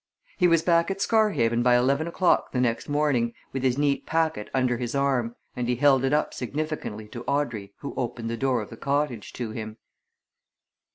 He 0.39 0.47
was 0.47 0.63
back 0.63 0.89
at 0.89 0.99
Scarhaven 0.99 1.61
by 1.61 1.77
eleven 1.77 2.07
o'clock 2.07 2.53
the 2.53 2.59
next 2.59 2.89
morning, 2.89 3.35
with 3.53 3.61
his 3.61 3.77
neat 3.77 4.07
packet 4.07 4.49
under 4.51 4.77
his 4.79 4.95
arm 4.95 5.35
and 5.55 5.67
he 5.67 5.75
held 5.75 6.03
it 6.03 6.11
up 6.11 6.33
significantly 6.33 7.07
to 7.09 7.23
Audrey 7.25 7.75
who 7.81 7.93
opened 7.95 8.27
the 8.31 8.35
door 8.35 8.63
of 8.63 8.71
the 8.71 8.77
cottage 8.77 9.31
to 9.33 9.51
him. 9.51 9.77